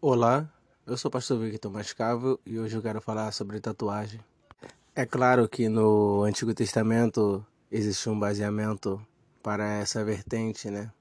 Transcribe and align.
Olá, 0.00 0.48
eu 0.86 0.96
sou 0.96 1.08
o 1.08 1.12
pastor 1.12 1.40
Victor 1.40 1.72
Mascavo 1.72 2.38
e 2.46 2.56
hoje 2.56 2.76
eu 2.76 2.80
quero 2.80 3.00
falar 3.00 3.32
sobre 3.32 3.58
tatuagem. 3.58 4.20
É 4.94 5.04
claro 5.04 5.48
que 5.48 5.68
no 5.68 6.22
Antigo 6.22 6.54
Testamento 6.54 7.44
existe 7.68 8.08
um 8.08 8.16
baseamento 8.16 9.04
para 9.42 9.66
essa 9.78 10.04
vertente, 10.04 10.70
né? 10.70 10.92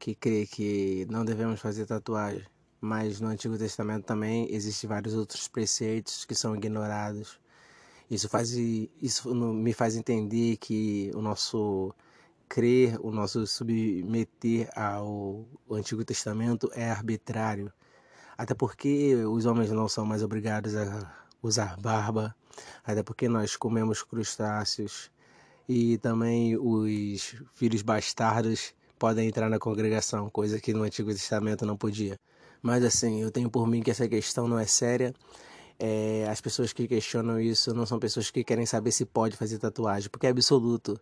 Que 0.00 0.16
crê 0.16 0.48
que 0.48 1.06
não 1.08 1.24
devemos 1.24 1.60
fazer 1.60 1.86
tatuagem. 1.86 2.44
Mas 2.80 3.20
no 3.20 3.28
Antigo 3.28 3.56
Testamento 3.56 4.04
também 4.04 4.52
existem 4.52 4.88
vários 4.88 5.14
outros 5.14 5.46
preceitos 5.46 6.24
que 6.24 6.34
são 6.34 6.56
ignorados. 6.56 7.38
Isso, 8.10 8.28
faz, 8.28 8.50
isso 8.50 9.32
me 9.32 9.72
faz 9.72 9.94
entender 9.94 10.56
que 10.56 11.08
o 11.14 11.22
nosso 11.22 11.94
crer, 12.48 12.98
o 13.00 13.12
nosso 13.12 13.46
submeter 13.46 14.68
ao 14.74 15.46
Antigo 15.70 16.04
Testamento 16.04 16.68
é 16.74 16.90
arbitrário. 16.90 17.72
Até 18.36 18.54
porque 18.54 19.14
os 19.14 19.46
homens 19.46 19.70
não 19.70 19.88
são 19.88 20.04
mais 20.04 20.22
obrigados 20.22 20.74
a 20.74 21.12
usar 21.42 21.76
barba, 21.76 22.34
até 22.84 23.02
porque 23.02 23.28
nós 23.28 23.56
comemos 23.56 24.02
crustáceos 24.02 25.10
e 25.68 25.98
também 25.98 26.56
os 26.56 27.36
filhos 27.54 27.82
bastardos 27.82 28.74
podem 28.98 29.28
entrar 29.28 29.48
na 29.48 29.58
congregação, 29.58 30.30
coisa 30.30 30.60
que 30.60 30.72
no 30.72 30.82
Antigo 30.82 31.10
Testamento 31.10 31.64
não 31.66 31.76
podia. 31.76 32.18
Mas 32.62 32.84
assim, 32.84 33.20
eu 33.20 33.30
tenho 33.30 33.50
por 33.50 33.66
mim 33.66 33.82
que 33.82 33.90
essa 33.90 34.08
questão 34.08 34.48
não 34.48 34.58
é 34.58 34.66
séria. 34.66 35.12
É, 35.78 36.26
as 36.30 36.40
pessoas 36.40 36.72
que 36.72 36.86
questionam 36.86 37.38
isso 37.40 37.74
não 37.74 37.84
são 37.84 37.98
pessoas 37.98 38.30
que 38.30 38.44
querem 38.44 38.64
saber 38.64 38.92
se 38.92 39.04
pode 39.04 39.36
fazer 39.36 39.58
tatuagem, 39.58 40.08
porque 40.08 40.26
é 40.26 40.30
absoluto. 40.30 40.98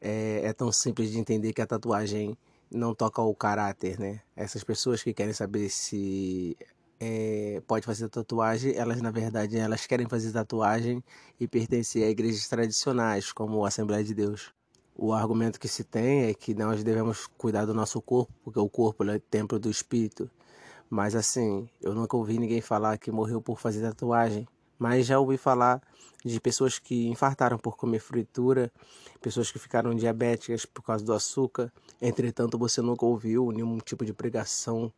É, 0.00 0.42
é 0.44 0.52
tão 0.52 0.70
simples 0.70 1.10
de 1.10 1.18
entender 1.18 1.52
que 1.52 1.60
a 1.60 1.66
tatuagem 1.66 2.36
não 2.70 2.94
toca 2.94 3.22
o 3.22 3.34
caráter, 3.34 3.98
né? 3.98 4.20
Essas 4.34 4.64
pessoas 4.64 5.02
que 5.02 5.14
querem 5.14 5.32
saber 5.32 5.68
se 5.68 6.56
é, 7.00 7.62
pode 7.66 7.86
fazer 7.86 8.08
tatuagem, 8.08 8.74
elas 8.74 9.00
na 9.00 9.10
verdade 9.10 9.58
elas 9.58 9.86
querem 9.86 10.08
fazer 10.08 10.32
tatuagem 10.32 11.02
e 11.38 11.46
pertencer 11.46 12.04
a 12.04 12.10
igrejas 12.10 12.48
tradicionais, 12.48 13.32
como 13.32 13.64
a 13.64 13.68
Assembleia 13.68 14.04
de 14.04 14.14
Deus. 14.14 14.52
O 14.94 15.12
argumento 15.12 15.60
que 15.60 15.68
se 15.68 15.84
tem 15.84 16.24
é 16.24 16.34
que 16.34 16.54
nós 16.54 16.82
devemos 16.82 17.26
cuidar 17.26 17.66
do 17.66 17.74
nosso 17.74 18.00
corpo, 18.00 18.32
porque 18.42 18.58
o 18.58 18.68
corpo 18.68 19.04
é 19.04 19.16
o 19.16 19.20
templo 19.20 19.58
do 19.58 19.70
espírito. 19.70 20.30
Mas 20.88 21.14
assim, 21.14 21.68
eu 21.82 21.94
nunca 21.94 22.16
ouvi 22.16 22.38
ninguém 22.38 22.60
falar 22.60 22.96
que 22.96 23.10
morreu 23.10 23.42
por 23.42 23.58
fazer 23.58 23.82
tatuagem. 23.82 24.48
Mas 24.78 25.06
já 25.06 25.18
ouvi 25.18 25.36
falar 25.36 25.82
de 26.24 26.40
pessoas 26.40 26.78
que 26.78 27.08
infartaram 27.08 27.58
por 27.58 27.76
comer 27.76 27.98
fritura, 27.98 28.72
pessoas 29.20 29.50
que 29.50 29.58
ficaram 29.58 29.94
diabéticas 29.94 30.64
por 30.64 30.82
causa 30.82 31.04
do 31.04 31.12
açúcar. 31.12 31.72
Entretanto, 32.00 32.58
você 32.58 32.80
nunca 32.82 33.04
ouviu 33.06 33.50
nenhum 33.52 33.78
tipo 33.78 34.04
de 34.04 34.12
pregação 34.12 34.92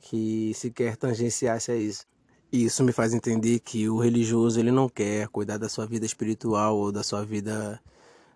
que 0.00 0.52
sequer 0.54 0.96
tangenciasse 0.96 1.72
a 1.72 1.76
isso. 1.76 2.06
E 2.52 2.64
isso 2.64 2.84
me 2.84 2.92
faz 2.92 3.14
entender 3.14 3.60
que 3.60 3.88
o 3.88 3.98
religioso 3.98 4.60
ele 4.60 4.70
não 4.70 4.88
quer 4.88 5.28
cuidar 5.28 5.58
da 5.58 5.68
sua 5.68 5.86
vida 5.86 6.06
espiritual 6.06 6.76
ou 6.76 6.92
da 6.92 7.02
sua 7.02 7.24
vida 7.24 7.80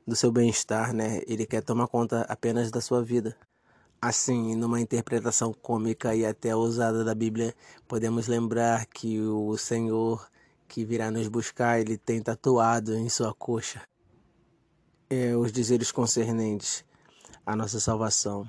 do 0.07 0.17
seu 0.17 0.33
bem-estar, 0.33 0.93
né? 0.95 1.21
Ele 1.27 1.47
quer 1.47 1.63
tomar 1.63 1.87
conta 1.87 2.23
apenas 2.23 2.71
da 2.71 2.81
sua 2.81 3.03
vida. 3.03 3.37
Assim, 4.01 4.55
numa 4.57 4.81
interpretação 4.81 5.53
cômica 5.53 6.15
e 6.15 6.25
até 6.25 6.55
ousada 6.55 7.05
da 7.05 7.15
Bíblia, 7.15 7.55
podemos 7.87 8.27
lembrar 8.27 8.87
que 8.87 9.21
o 9.21 9.57
Senhor 9.57 10.29
que 10.69 10.85
virá 10.85 11.11
nos 11.11 11.29
buscar, 11.29 11.81
ele 11.81 11.97
tem 11.97 12.23
tatuado 12.23 12.95
em 12.95 13.09
sua 13.09 13.35
coxa 13.35 13.83
é, 15.11 15.35
os 15.37 15.51
dizeres 15.51 15.91
concernentes 15.91 16.85
à 17.49 17.57
nossa 17.57 17.81
salvação. 17.81 18.47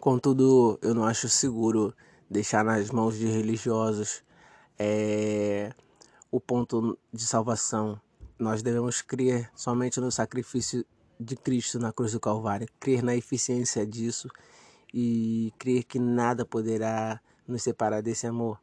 Contudo, 0.00 0.80
eu 0.82 0.92
não 0.92 1.04
acho 1.04 1.28
seguro 1.28 1.94
deixar 2.28 2.64
nas 2.64 2.90
mãos 2.90 3.16
de 3.16 3.24
religiosos 3.24 4.24
é, 4.76 5.72
o 6.28 6.40
ponto 6.40 6.98
de 7.12 7.22
salvação. 7.22 8.00
Nós 8.36 8.64
devemos 8.64 9.00
crer 9.00 9.48
somente 9.54 10.00
no 10.00 10.10
sacrifício 10.10 10.84
de 11.20 11.36
Cristo 11.36 11.78
na 11.78 11.92
cruz 11.92 12.12
do 12.12 12.20
Calvário, 12.20 12.66
crer 12.80 13.00
na 13.00 13.14
eficiência 13.14 13.86
disso 13.86 14.28
e 14.92 15.52
crer 15.56 15.84
que 15.84 16.00
nada 16.00 16.44
poderá 16.44 17.20
nos 17.46 17.62
separar 17.62 18.02
desse 18.02 18.26
amor. 18.26 18.60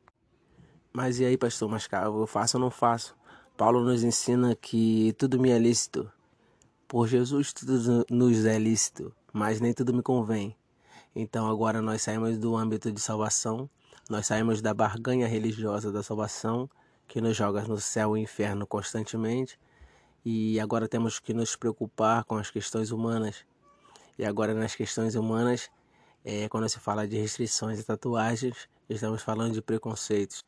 Mas 0.92 1.20
e 1.20 1.26
aí, 1.26 1.38
pastor 1.38 1.70
Mascavo, 1.70 2.24
eu 2.24 2.28
faço 2.28 2.58
ou 2.58 2.62
não 2.62 2.70
faço? 2.70 3.16
Paulo 3.56 3.82
nos 3.82 4.04
ensina 4.04 4.58
que 4.58 5.16
tudo 5.18 5.40
me 5.40 5.52
é 5.52 5.58
lícito. 5.58 6.12
Por 6.86 7.08
Jesus 7.08 7.54
tudo 7.54 8.06
nos 8.10 8.46
é 8.46 8.60
lícito, 8.60 9.16
mas 9.34 9.60
nem 9.60 9.74
tudo 9.74 9.92
me 9.92 10.04
convém. 10.04 10.56
Então 11.16 11.50
agora 11.50 11.82
nós 11.82 12.04
saímos 12.04 12.38
do 12.38 12.56
âmbito 12.56 12.92
de 12.92 13.02
salvação, 13.02 13.70
nós 14.10 14.28
saímos 14.28 14.62
da 14.62 14.74
barganha 14.74 15.28
religiosa 15.28 15.92
da 15.92 16.04
salvação, 16.04 16.70
que 17.08 17.20
nos 17.20 17.36
joga 17.36 17.64
no 17.64 17.80
céu 17.80 18.16
e 18.16 18.22
inferno 18.22 18.66
constantemente, 18.68 19.60
e 20.24 20.60
agora 20.60 20.88
temos 20.88 21.20
que 21.20 21.34
nos 21.34 21.56
preocupar 21.56 22.24
com 22.24 22.38
as 22.38 22.50
questões 22.50 22.92
humanas. 22.92 23.46
E 24.18 24.24
agora 24.24 24.54
nas 24.54 24.76
questões 24.76 25.16
humanas, 25.16 25.70
é, 26.24 26.48
quando 26.48 26.70
se 26.70 26.80
fala 26.80 27.08
de 27.08 27.18
restrições 27.18 27.80
e 27.80 27.84
tatuagens, 27.84 28.70
estamos 28.90 29.22
falando 29.22 29.54
de 29.54 29.62
preconceitos. 29.62 30.44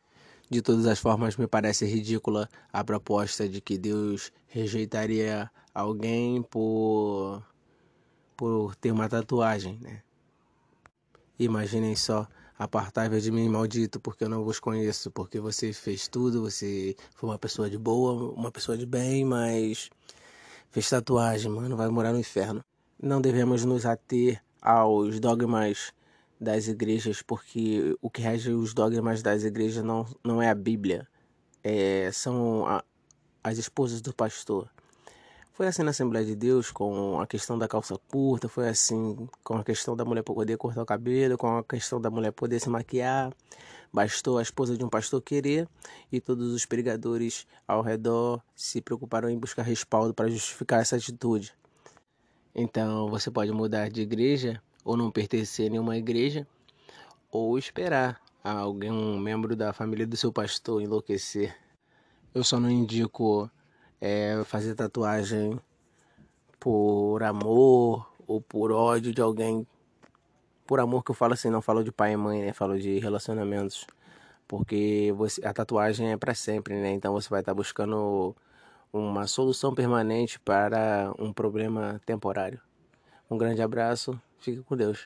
De 0.50 0.62
todas 0.62 0.86
as 0.86 1.00
formas, 1.00 1.36
me 1.36 1.48
parece 1.48 1.86
ridícula 1.86 2.48
a 2.72 2.84
proposta 2.84 3.50
de 3.50 3.60
que 3.60 3.78
Deus 3.78 4.32
rejeitaria 4.48 5.50
alguém 5.74 6.44
por, 6.44 7.44
por 8.36 8.76
ter 8.76 8.92
uma 8.92 9.08
tatuagem, 9.10 9.78
né? 9.82 10.02
Imaginem 11.38 11.96
só, 11.96 12.28
apartai-vos 12.58 13.24
de 13.24 13.32
mim, 13.32 13.50
maldito, 13.50 14.00
porque 14.00 14.24
eu 14.24 14.30
não 14.30 14.44
vos 14.44 14.60
conheço, 14.60 15.12
porque 15.12 15.40
você 15.40 15.74
fez 15.74 16.08
tudo, 16.08 16.42
você 16.42 16.96
foi 17.16 17.30
uma 17.30 17.38
pessoa 17.38 17.70
de 17.70 17.78
boa, 17.78 18.32
uma 18.34 18.52
pessoa 18.52 18.78
de 18.78 18.86
bem, 18.86 19.26
mas 19.26 19.90
fez 20.72 20.90
tatuagem, 20.90 21.52
mano, 21.52 21.76
vai 21.76 21.90
morar 21.90 22.14
no 22.14 22.20
inferno. 22.20 22.64
Não 23.02 23.20
devemos 23.20 23.66
nos 23.66 23.86
ater 23.86 24.42
aos 24.62 25.20
dogmas 25.20 25.94
das 26.40 26.68
igrejas, 26.68 27.22
porque 27.22 27.96
o 28.02 28.10
que 28.10 28.22
rege 28.22 28.52
os 28.52 28.74
dogmas 28.74 29.22
das 29.22 29.44
igrejas 29.44 29.84
não, 29.84 30.06
não 30.24 30.42
é 30.42 30.50
a 30.50 30.56
Bíblia, 30.56 31.08
é, 31.64 32.10
são 32.12 32.66
a, 32.66 32.84
as 33.44 33.58
esposas 33.58 34.02
do 34.02 34.14
pastor. 34.14 34.70
Foi 35.56 35.68
assim 35.68 35.84
na 35.84 35.92
Assembleia 35.92 36.26
de 36.26 36.36
Deus 36.36 36.70
com 36.70 37.18
a 37.18 37.26
questão 37.26 37.58
da 37.58 37.66
calça 37.66 37.98
curta, 38.10 38.50
foi 38.50 38.68
assim 38.68 39.26
com 39.42 39.56
a 39.56 39.64
questão 39.64 39.96
da 39.96 40.04
mulher 40.04 40.22
poder 40.22 40.58
cortar 40.58 40.82
o 40.82 40.86
cabelo, 40.86 41.38
com 41.38 41.60
a 41.60 41.64
questão 41.64 42.02
da 42.02 42.12
mulher 42.12 42.34
poder 42.34 42.60
se 42.60 42.70
maquiar. 42.70 43.34
Bastou 43.92 44.38
a 44.38 44.42
esposa 44.42 44.78
de 44.78 44.84
um 44.84 44.90
pastor 44.90 45.22
querer 45.22 45.66
e 46.12 46.20
todos 46.20 46.52
os 46.52 46.66
pregadores 46.66 47.48
ao 47.66 47.82
redor 47.82 48.44
se 48.54 48.82
preocuparam 48.82 49.30
em 49.30 49.40
buscar 49.40 49.62
respaldo 49.62 50.14
para 50.14 50.30
justificar 50.30 50.82
essa 50.82 50.98
atitude. 50.98 51.54
Então 52.54 53.10
você 53.10 53.32
pode 53.32 53.54
mudar 53.54 53.90
de 53.90 54.02
igreja 54.02 54.62
ou 54.84 54.98
não 54.98 55.10
pertencer 55.10 55.68
a 55.68 55.70
nenhuma 55.70 55.96
igreja 55.96 56.46
ou 57.32 57.58
esperar 57.58 58.22
alguém, 58.44 58.92
um 58.92 59.18
membro 59.18 59.56
da 59.56 59.72
família 59.72 60.06
do 60.06 60.18
seu 60.18 60.34
pastor 60.34 60.82
enlouquecer. 60.82 61.56
Eu 62.34 62.44
só 62.44 62.60
não 62.60 62.70
indico 62.70 63.50
é, 64.02 64.42
fazer 64.46 64.76
tatuagem 64.76 65.60
por 66.60 67.24
amor 67.24 68.10
ou 68.28 68.42
por 68.42 68.72
ódio 68.72 69.14
de 69.14 69.22
alguém. 69.22 69.68
Por 70.66 70.80
amor 70.80 71.04
que 71.04 71.12
eu 71.12 71.16
falo 71.16 71.34
assim, 71.34 71.50
não 71.50 71.62
falo 71.62 71.84
de 71.84 71.92
pai 71.92 72.14
e 72.14 72.18
mãe, 72.18 72.42
né? 72.42 72.54
Falo 72.54 72.80
de 72.80 73.00
relacionamentos. 73.00 73.86
Porque 74.48 75.14
você, 75.16 75.46
a 75.46 75.54
tatuagem 75.54 76.12
é 76.12 76.18
para 76.18 76.34
sempre, 76.34 76.76
né? 76.76 76.92
Então 76.92 77.14
você 77.14 77.30
vai 77.30 77.42
estar 77.42 77.52
tá 77.52 77.56
buscando 77.56 78.36
uma 78.92 79.28
solução 79.28 79.74
permanente 79.76 80.40
para 80.40 81.14
um 81.20 81.34
problema 81.34 82.02
temporário. 82.06 82.62
Um 83.30 83.38
grande 83.38 83.62
abraço, 83.62 84.20
fique 84.40 84.62
com 84.64 84.78
Deus. 84.78 85.00